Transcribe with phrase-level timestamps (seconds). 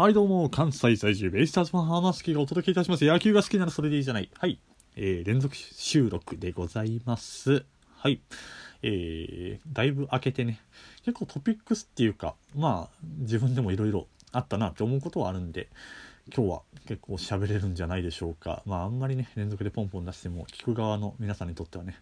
[0.00, 3.04] はい、どうも、関西在住、ベイスターズファン、ハマスキがお届けいたします。
[3.04, 4.30] 野球が好きならそれでいいじゃない。
[4.38, 4.58] はい。
[4.96, 7.66] えー、連続収録でございます。
[7.98, 8.22] はい。
[8.82, 10.58] えー、だいぶ明けてね、
[11.04, 15.68] 結構トピックスっていうか、まあ、自分でもいろいろあったなって思うことはあるんで、
[16.34, 18.62] 今日は結構喋れるんじゃないでしょうか。
[18.64, 21.98] まあ、あんまりね、連続でポンポン出しても、聞く側の皆さんにとってはね、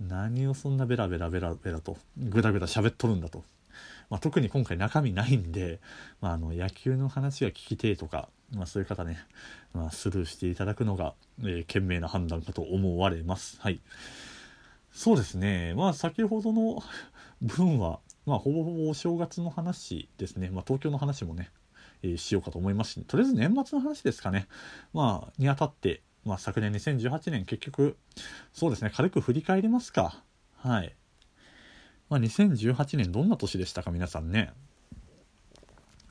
[0.00, 3.44] 何をそんなベラベラベラベラと、ぐだぐだ喋っとるんだと。
[4.10, 5.80] まあ、特に今回中身ないんで、
[6.20, 9.18] まあ、あの野球の話が聞きてえとか、まあ、そういう方ね、
[9.74, 13.60] まあ、スルーしていただくのが、えー、賢明な判断かと思われます。
[13.60, 13.80] はい。
[14.92, 15.74] そうですね。
[15.74, 16.82] まあ、先ほどの
[17.42, 20.50] 分は、まあ、ほぼほぼお正月の話ですね。
[20.50, 21.50] まあ、東京の話もね、
[22.02, 24.48] えーしようかと思いますし、とりあえず年末の話ですかね。
[24.92, 27.96] まあ、にあたって、まあ、昨年2018年結局、
[28.52, 30.22] そうですね、軽く振り返りますか。
[30.56, 30.94] はい。
[32.08, 34.52] まあ、2018年どんな年でしたか皆さんね。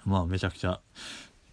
[0.05, 0.79] まあめちゃくちゃ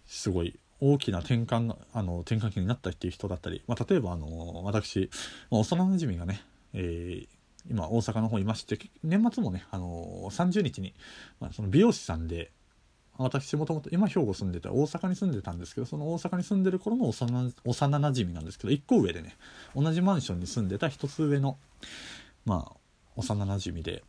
[0.05, 5.09] すごい大きな転換あの転換期になったっていう人だったり、まあ、例えばあの私、
[5.49, 6.41] まあ、幼なじみがね、
[6.73, 7.27] えー
[7.69, 10.93] 今大阪の方いまして年末もねあの30日に、
[11.39, 12.51] まあ、その美容師さんで
[13.17, 19.35] 私もともと今兵庫住んでて大阪に住んでたんですけどその大阪に住んでる頃の幼幼なじみなんですけど1個上でね
[19.75, 21.57] 同じマンションに住んでた1つ上の
[22.45, 22.75] まあ
[23.15, 24.03] 幼なじみで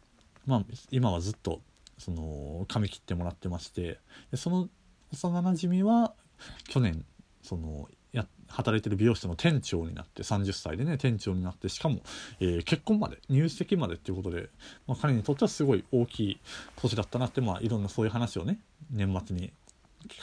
[0.47, 1.61] まあ、今はずっと
[1.99, 3.99] その髪切ってもらってまして
[4.31, 4.69] でその
[5.13, 6.13] 幼なじみは
[6.69, 7.05] 去年
[7.43, 12.01] そのや働いてる美容室の店長になって30歳でね店長になってしかも、
[12.41, 14.49] えー結婚まで入籍までっていうことで、
[14.87, 16.41] まあ、彼にとってはすごい大きい
[16.77, 18.59] 年だったなって、まあ、いろんなそういう話をね
[18.91, 19.53] 年末に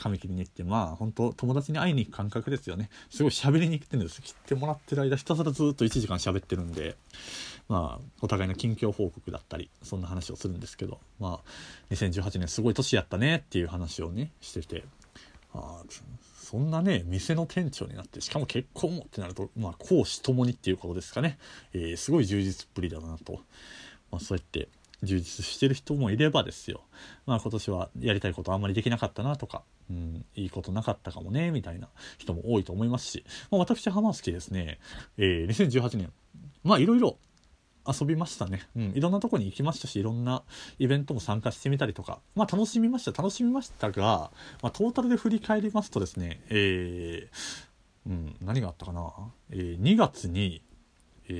[0.00, 2.90] 髪切りに行ってまあ本当友達に会いに行く感覚ですよね。
[3.10, 6.96] すごい喋りに行ってるんです切ってもらってる間ひたすらずっと1時間喋ってるんで
[7.68, 14.84] まあお互いの近況報告だったりそんな話をするんですけどまあ2018年すごい年やったねっていう話をねしてて
[15.54, 15.82] あ
[16.42, 21.38] そんなね店の店長になってしかも結婚もってなるとまあ公私ともにっていうことですかね、
[21.72, 23.40] えーすごい充実っぷりだなと、
[24.10, 24.68] まあ、そうやって
[25.04, 26.82] 充実してる人もいればですよ。
[27.26, 31.88] まあ今年はやりたいことあんまりできなかったなとか、うん、いいことなかったかもねみたいな
[32.18, 34.78] 人も多いと思いますし、まあ、私浜好きですね、
[35.18, 36.12] えー2018年
[36.62, 37.18] まあいろいろ
[37.86, 40.42] 遊びましたね、うん、いろんなとこに行きましたしいろんな
[40.78, 42.20] イベントも参加してみたりとか。
[42.34, 44.30] まあ楽しみました楽しみましたが、
[44.62, 47.64] まあ、トータルで振り返りますとですねえー
[48.06, 49.12] うん、何があったかな、
[49.50, 50.62] えー2月に、
[51.28, 51.32] え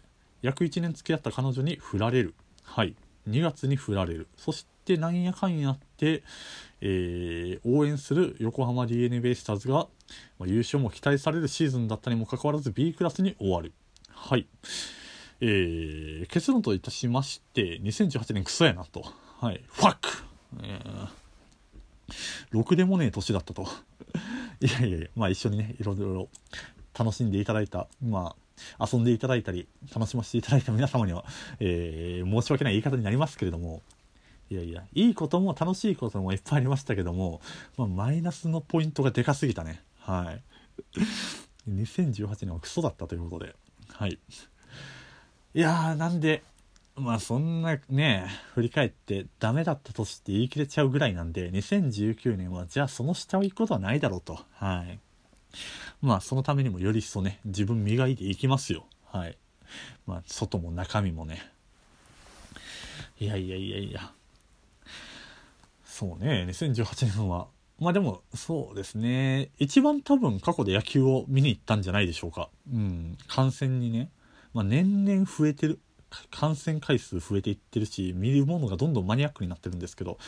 [0.00, 0.04] ー
[0.44, 2.34] 約1年付き合った彼女に振られる。
[2.64, 2.94] はい。
[3.28, 4.26] 2月に振られる。
[4.36, 6.22] そしてなんやかんやって、
[6.80, 9.86] えー応援する横浜 DeNA ベイスターズが、
[10.38, 13.72] まあ優勝も期待されるシーズンだったにもかかわらず B クラスに終わる。
[14.10, 14.46] はい。
[15.40, 19.04] えー結論といたしまして2018年クソやなと。
[19.40, 19.62] はい。
[19.68, 20.08] ファック、
[20.62, 21.08] えー
[22.50, 23.66] ろくでもねえ年だったと。
[24.60, 26.28] いやいやいやまあ一緒にねいろいろ
[26.96, 28.43] 楽しんでいただいたまあ
[28.80, 31.24] 遊んでいただいたり楽しませていただいた皆様には、
[31.60, 33.82] えー申し訳ない言い方になりますけれども
[34.50, 37.40] いやいやいいことも楽しいこともいっぱいありましたけども、
[37.76, 39.82] まあ、マイナスのポイントがでかすぎたね。
[40.00, 40.42] はい。
[41.70, 43.56] 2018年はクソだったということで。
[43.88, 44.18] はい。
[45.54, 46.42] いやーなんで
[46.96, 54.38] まあそんなね振り返ってダメだった年って言い切れちゃうぐらいなんで2019年はじゃあその下を行くことはないだろうと。
[54.52, 54.98] はい。
[56.04, 58.84] まあそのためにもより一層ね自分磨いていきますよ。
[59.06, 59.38] はい。
[60.06, 61.50] まあ外も中身もね。
[63.18, 64.12] いやいやいやいや。
[65.86, 67.46] そうね2018年は。
[67.80, 69.48] まあでもそうですね。
[69.58, 72.50] 一番多分過去で野球を見に行ったんじゃないでしょうか。
[72.70, 73.16] うん。
[73.26, 74.10] 観戦にね。
[74.52, 75.80] まあ年々増えてる。
[76.30, 80.18] 感染回数増えていってるし見るものがどんどんマニアックになってるんですけど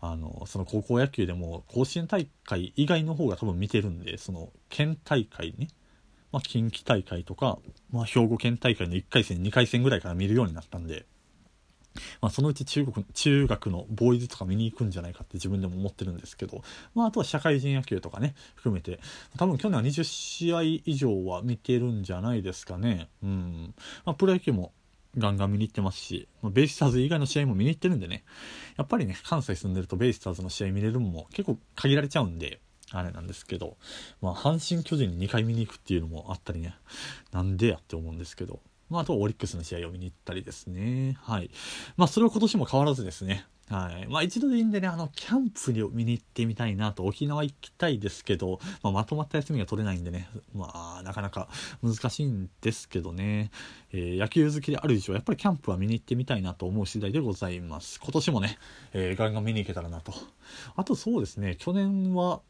[0.00, 5.68] あのその高校野球でも甲子園大会以外の方が多分見てるんでその県大会ね、
[6.32, 7.58] まあ、近畿大会とか、
[7.90, 11.06] まあ、兵庫県大会の1回戦2回戦ぐらいから見るようになったんで、
[12.20, 16.62] まあ、そのうち中国中学のボーイズとか見に行くんじゃないかって自分でも思ってるんですけど、
[16.94, 18.98] まあ、あとは社会人野球とかね含めて。
[19.38, 23.08] 多分去年は20試合以上は見てるんじゃないですかね。
[23.22, 23.74] うん、
[24.04, 24.72] まあ、プロ野球も
[25.18, 28.24] ガンガン見に行ってますし、ベイスターズ以外の試合も見に行ってるんでね、
[28.76, 33.76] やっぱりね、関西住んでるとベイスターズの試合見れるのも結構限られちゃうんで、あれなんですけど、
[34.20, 36.74] まあ、阪神・巨人に2回見に行くっていうのもあったりね、
[37.32, 41.16] なんでやって思うんですけど、まあ、あとオリックスの試合を見に行ったりですね。
[41.20, 41.50] はい。
[41.96, 44.06] まあ、それは今年も変わらずですね、はい。
[44.08, 51.48] まあ一度でいいんでね、あの、キャンプに見に行ってみたいなと、沖縄行きたいですけど、まあ、まとまった休みが取れないんでね、まあなかなか
[51.82, 53.50] 難しいんですけどね、
[53.92, 58.00] えー、野球好きである以上、やっぱりキャンプは見に行ってみたいなと思う次第でございます。
[58.02, 58.58] 今年もね、
[58.92, 60.12] えー、ガンガン見に行けたらなと。
[60.76, 62.42] あとそうですね、去年は、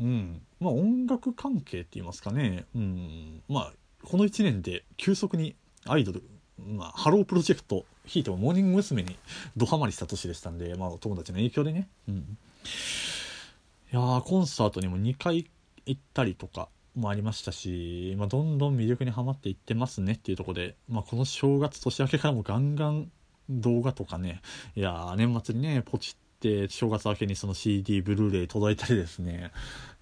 [0.00, 3.72] うん、まあ音楽関係って言いますかね、うん、まあ
[4.04, 5.56] この1年で急速に
[5.86, 6.22] アイドル、
[6.58, 9.02] まあ、ハロープロジェクト、ひいてもモーニング娘。
[9.02, 9.16] に
[9.56, 11.88] ドハマりした年でしたんで、まあ、お友達の影響でね。
[12.08, 12.14] うん。
[12.14, 15.50] いや、コンサートにも2回
[15.86, 23.10] 行ったりとかもありましたし、まあ、どんどん魅力にはまっていってますねっていうところで、まあ、この正月年明けからもガンガン
[23.48, 24.40] 動画とかね、
[24.76, 29.52] いや、年末にね、ポチって、正月明けにその CD、ブルーレイ届いたりですね、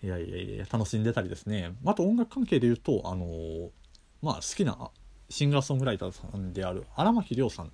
[0.03, 1.73] いやいやいや、楽しんでたりですね。
[1.85, 3.71] あと音楽関係で言うと、あのー、
[4.23, 4.91] まあ、好きな
[5.29, 7.73] シンガーソングライターさんである荒牧亮さん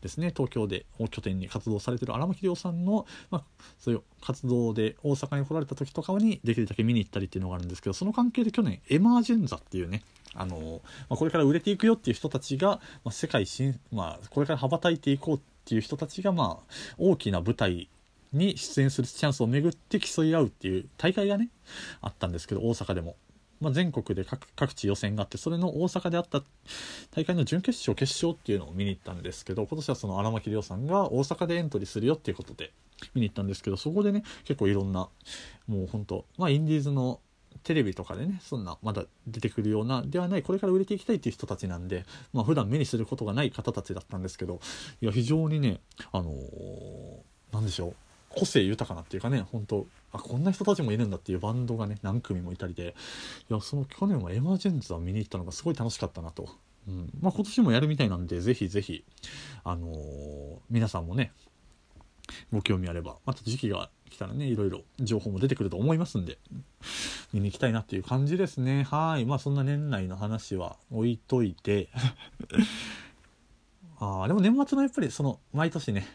[0.00, 0.32] ですね。
[0.34, 3.44] 東京でを拠点に活動されてる荒牧亮さんの、まあ、
[3.78, 10.02] そういう活動で大阪に来られた時とかにできるだけ見に行ったりっていうのがあるんですけどその関係で去年エマージェンザっていうね
[10.34, 10.80] あの
[11.10, 17.90] まあ、これから売れていくよっていう人たちが、まあ、世界新、まあ、これから羽ばたいていこうっていう人たちが、まあ、大きな舞台
[18.32, 21.50] に出演するチャンスをめぐって競い合うっていう大会がね
[22.00, 23.16] あったんですけど大阪でも。
[23.62, 24.26] まあ、全国で
[24.56, 26.42] 各地予選があってそれの大阪であった
[27.12, 32.72] 大会の準決勝決勝っていうのを見に行ったんですけど今年はその荒牧亮さんが大阪でエントリーするよっていうことで
[33.14, 35.08] 見に行ったんですけどそこでね結構いろんな
[35.68, 37.20] もうほんとまあインディーズの
[37.62, 44.60] テレビとかでねそんなまだ出てくるようなではないこれから売れていきたいっていう人たちなんでまあ普段目にすることがない方たちだったんですけど
[45.00, 45.80] いや非常にね
[46.12, 47.94] あのー、でしょう
[48.36, 52.94] 個性豊かなっていうかね本当あこんな人たちもいるんだっていうバンドがね何組もいたりで。
[53.50, 56.48] いやその去年はエマージェンズは見に行ったのがすごい楽しかったなと、
[56.88, 57.10] うん。
[57.20, 59.04] まあ、今年もやるみたいなんでぜひぜひ
[59.64, 61.32] あのー、皆さんもね
[62.52, 66.38] ご興味あればまた時期が来たらねいろいろ情報も出てくると思いますんで
[67.32, 68.82] 見に行きたいなっていう感じですね。
[68.84, 69.24] はい。
[69.24, 71.88] まあそんな年内の話は置いといて。
[73.98, 76.08] ああでも年末のやっぱりその毎年ね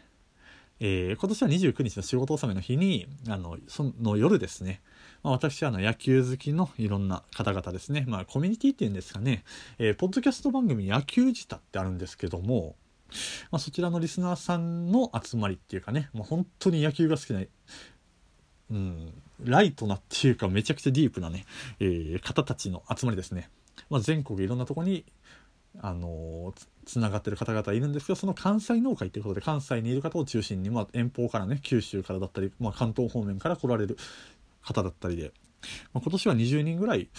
[0.80, 4.82] えー、今年は29日の仕事納めの日に、あの、その夜ですね、
[5.24, 9.44] まあ、私はあの野球好きのいろんな方々ですね、まあコミュニティっていうんですかね、
[9.80, 12.76] えー、ポッドキャスト番組野球自体ってあるんですけども、
[13.52, 17.42] まあ、そちらのリスナーさんの集まりっていうかね、まあ、本当に野球が好きな、
[18.72, 19.14] うん、
[19.44, 21.46] ライトなっていうかめちゃくちゃディープなね、
[21.80, 23.50] えー、方たちの集まりですね。
[23.90, 25.06] まあ、全国いろんなとこに
[25.82, 26.54] あの
[26.86, 33.98] つながってる方々いるんですけどその関西農会ということで関西にいる方を中心に、まあ、遠方からね九州からだったり、まあ、関東方面から来られる
[34.62, 35.34] 方だったりで、
[35.94, 37.10] まあ、今年は20人ぐらい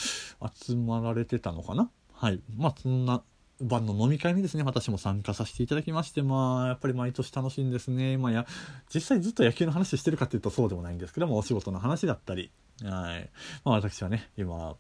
[0.55, 1.91] 集まられてたのかな？
[2.13, 2.41] はい。
[2.57, 3.23] まあそんな
[3.61, 8.17] 晩の飲み会にですね私も参加させていただきましてまあやっぱり毎年楽しいんですね。
[8.17, 8.47] まあや
[8.93, 12.51] 実際ずっと野球の話してるかっていうとそうでもないんですけどもお仕事の話だったり。
[12.83, 13.31] はい。
[13.65, 14.77] まあ私はね今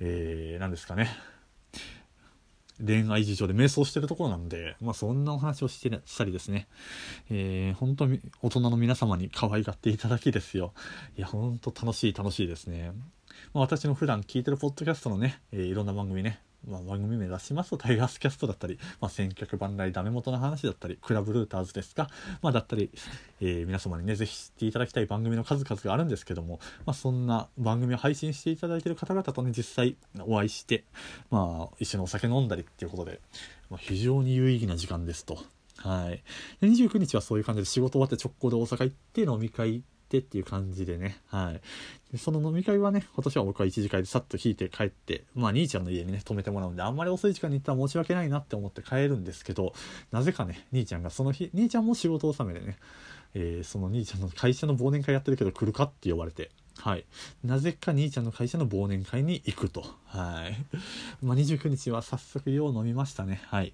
[0.00, 1.08] えー、何ですかね。
[2.84, 6.68] 恋愛事情で瞑想してるところなんで、まあそんなお話をしてしたりですね、
[7.30, 10.72] えー、本当に大人の皆様に可愛がっていただきですよ。
[11.16, 12.92] いや、ほんと楽しい楽しいですね。
[13.54, 22.08] まあ、私の普段聞いてるポッドキャストのね、えー、いろんな番組ね、まあ、番組名出しますとタイガースキャストだったり、まあ、千客万来ダメ元の話だったりクラブルーターズですか、
[22.40, 22.90] まあ、だったり、
[23.40, 30.84] えー、皆様にねぜひ知っていただきたい番組の数々があるんですけども、まあ、そんな番組を配信していただいている方々とね実際お会いして、
[31.30, 33.20] まあ、一緒にお酒飲んだりっていうことで、
[33.70, 35.38] まあ、非常に有意義な時間ですと。
[35.78, 36.22] はい。
[36.62, 39.82] 29日はそういう感じで仕事終わって直行で大阪行って飲み会
[40.12, 41.60] ってっていう感じでね、はい。
[42.12, 49.72] でその飲み会はね、今年は僕は1次会でさっと引いて帰って、まあ兄ちゃんの家にね、泊めてもらうんで、あんまり遅い時間に行ったら申し訳ないなって思って帰るんですけど、
[50.10, 52.76] なぜかね、兄ちゃんがその日、兄ちゃんも仕事納めでね、
[53.34, 57.04] えー、その兄ちゃんの会社の忘年会やってるけど来るかって呼ばれて、はい。
[57.44, 59.84] なぜか兄ちゃんの会社の忘年会に行くと。
[60.04, 60.56] はい。
[61.24, 63.42] まあ、29日は早速よう飲みましたね。
[63.46, 63.72] はい。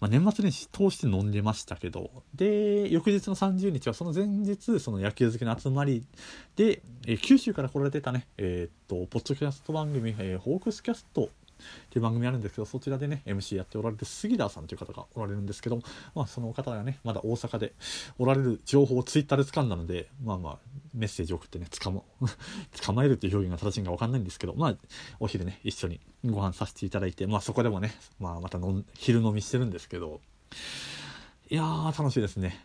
[0.00, 6.04] まあ、年末年始通して飲んでましたけど、で、翌日の30日はその前日、その野球好きの集まり
[6.56, 15.80] で、えー、九州から来られてたね、えー、っと、ポッドキャスト番組、えー、ホークスキャストっていう番組あるんですけど、そちらでね、MC やっておられる杉田さんという方がおられるんですけど
[16.14, 17.72] まあ、その方がね、まだ大阪で
[18.18, 20.58] おられる情報をツイッターで掴んだので、まあまあ、
[20.94, 22.02] メッセージ送ってね、捕ま、
[22.84, 24.76] 捕まえるっていう表現が正しいかわかんないんですけど、まあ、
[25.18, 30.20] お昼ね、一緒にご飯させていただいて、まあそこでもね、まあまたの昼飲みしてるんですけど、
[31.50, 32.62] いやー、楽しいですね。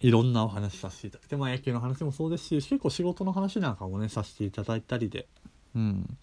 [0.00, 5.26] いろんなお話させていただいて、まあ野球の話もそうですし、結構仕事の話なんかもね、させていただいたりで、
[5.74, 6.18] うん。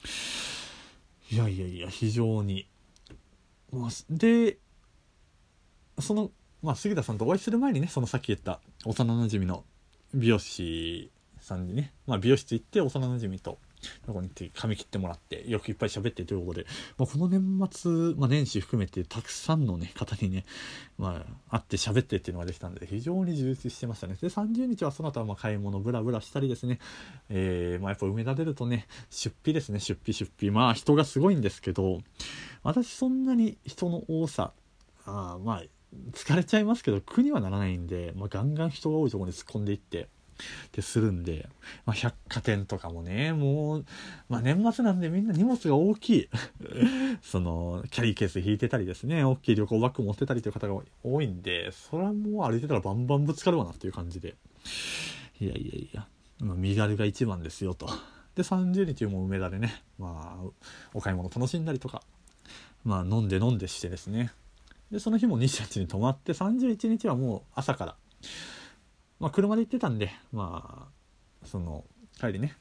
[1.34, 2.68] いやいやいや、非常に。
[3.72, 4.58] まあ、で、
[6.00, 6.32] その
[6.64, 9.66] まあ、杉田さんとお会いする前にね、そのさっき言った幼なじみの
[10.14, 11.12] 美容師
[11.42, 13.60] さんにね、まあ、美容室行って幼馴染と
[14.06, 20.46] ここに行って髪切ってもらってよくいっぱい喋ってということで、まあ、この年末、まあ、年始含めてたくさんの、ね、方にね、
[20.98, 24.18] まあ、会って喋ってっていうのができたんで非常に充実してましたね。
[24.20, 26.80] で30日はその後はまあ買い物ブラブラしたりですね、
[27.30, 29.80] えー、まあ、やっぱ梅田出るとね出費ですね。
[29.80, 30.52] 出費出費。
[30.52, 32.02] まあ人がすごいんですけど
[32.64, 34.54] 私そんなに人の多さ
[35.06, 35.64] あまあ
[36.12, 40.08] 疲れちゃいますけど苦にはならないんで、まあ、ガンガン人が多いところに突っ込んでいって
[40.68, 41.48] ってするんで、
[41.86, 43.86] まあ、百貨店とかもねもう、
[44.30, 46.30] まあ、年末なんでみんな荷物が大きい。
[47.22, 54.36] そのキャリーケース引いてたりですね大きい旅行バッグ持ってたりという方が多いんでそれはもう歩いてたらバンバンぶつかるわなっていう感じで。
[55.40, 56.08] いやいやいや、
[56.40, 57.90] 身軽が一番ですよと。
[58.36, 62.02] で30日も梅田でねまあお買い物楽しんだりとか
[62.84, 64.32] まあ飲んで飲んでしてですね。
[64.92, 67.96] でその日も28に泊まって31日はもう朝から
[69.24, 71.86] まあ、車で行ってたんで、まあ、その、
[72.20, 72.58] 帰りね、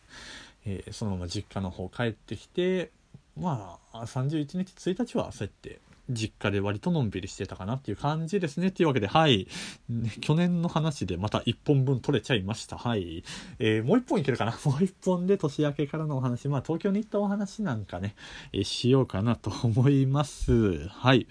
[0.64, 2.92] えー、そのまま実家の方帰ってきて、
[3.36, 8.68] まあ、31日、1日はそうやって、実家で割とのんびりしてたかなっていう感じですね。
[8.68, 9.48] っていうわけで、はい。
[9.88, 12.78] ね、去年の話でまた1本分取れちゃいました。
[12.78, 13.24] はい。
[13.58, 14.52] えー、もう1本いけるかな？
[14.64, 18.14] もう1本で年明けからのお話、まあ東京に行ったお話なんかね、
[18.52, 20.86] えー、しようかなと思います。
[20.88, 21.26] はい。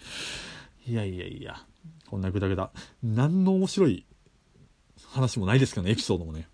[0.87, 1.65] いやいやいや、
[2.09, 2.71] こんなぐだぐだ。
[3.03, 4.05] 何の面白い
[5.07, 6.47] 話もないですけどねエピソードもね。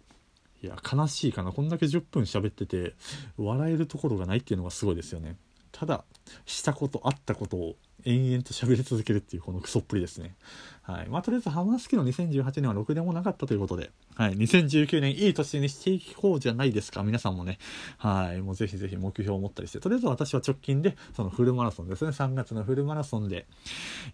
[0.64, 1.52] いや悲しいかな。
[1.52, 2.96] こんだけ10分喋ってて
[3.38, 5.38] 笑えるところがないっていうのがすごいですよね。
[5.72, 6.04] ただ
[6.46, 7.76] したことあったことを
[8.06, 10.36] 延々と喋り続けるっていうこのクソっぷりですね。
[10.82, 11.10] はい。
[11.10, 13.92] まあとりあえずハマスキの2018年はろくでもなかったということで。
[14.16, 14.34] はい。
[14.36, 17.04] 2019年いい年にしていこうじゃないですか。
[17.04, 17.60] 皆さんもね。
[17.98, 18.42] はい。
[18.42, 19.80] もうぜひぜひ目標を持ったりして。
[19.80, 22.12] とりあえず私は直近でそのフルマラソンですね。
[22.12, 23.46] 3月のフルマラソンで、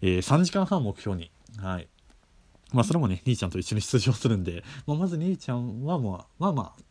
[0.02, 1.30] えー、3時間半目標に。
[1.56, 1.88] はい。
[2.72, 6.82] まあそれもね、兄ちゃんと一緒に出場するんで、まあ、まず兄ちゃんはもう、まあまあ、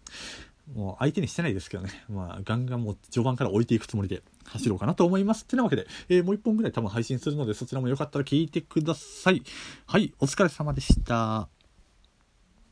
[0.73, 5.43] もう相手にしてないですけどね、まあガンガンもう序盤から置いていくつもりで走ろうかなと思います。
[5.43, 9.43] ってなわけで、えー、もう一本ぐらい多分配信するので、そちらもよかったら聞いてください。
[9.85, 11.49] はい、お疲れ様でした。